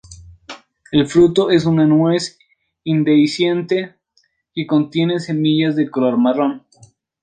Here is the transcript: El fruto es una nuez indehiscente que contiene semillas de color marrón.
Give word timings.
El 0.91 1.05
fruto 1.05 1.51
es 1.51 1.65
una 1.67 1.85
nuez 1.85 2.39
indehiscente 2.85 3.97
que 4.55 4.65
contiene 4.65 5.19
semillas 5.19 5.75
de 5.75 5.91
color 5.91 6.17
marrón. 6.17 6.65